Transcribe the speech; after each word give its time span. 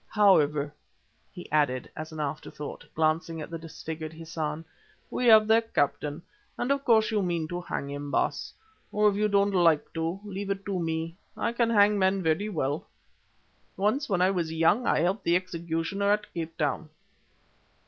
However," 0.09 0.73
he 1.31 1.47
added, 1.51 1.87
as 1.95 2.11
an 2.11 2.19
afterthought, 2.19 2.83
glancing 2.95 3.39
at 3.39 3.51
the 3.51 3.59
disfigured 3.59 4.13
Hassan, 4.13 4.65
"we 5.11 5.27
have 5.27 5.45
their 5.45 5.61
captain, 5.61 6.23
and 6.57 6.71
of 6.71 6.83
course 6.83 7.11
you 7.11 7.21
mean 7.21 7.47
to 7.49 7.61
hang 7.61 7.87
him, 7.91 8.09
Baas. 8.09 8.51
Or 8.91 9.07
if 9.11 9.15
you 9.15 9.27
don't 9.27 9.51
like 9.51 9.93
to, 9.93 10.19
leave 10.23 10.49
it 10.49 10.65
to 10.65 10.79
me. 10.79 11.17
I 11.37 11.53
can 11.53 11.69
hang 11.69 11.99
men 11.99 12.23
very 12.23 12.49
well. 12.49 12.87
Once, 13.77 14.09
when 14.09 14.23
I 14.23 14.31
was 14.31 14.51
young, 14.51 14.87
I 14.87 15.01
helped 15.01 15.23
the 15.23 15.35
executioner 15.35 16.11
at 16.11 16.33
Cape 16.33 16.57
Town." 16.57 16.89